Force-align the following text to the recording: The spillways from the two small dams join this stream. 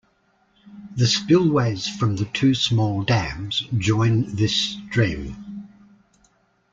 The 0.97 1.05
spillways 1.05 1.87
from 1.87 2.15
the 2.15 2.25
two 2.25 2.55
small 2.55 3.03
dams 3.03 3.67
join 3.77 4.33
this 4.33 4.55
stream. 4.55 5.67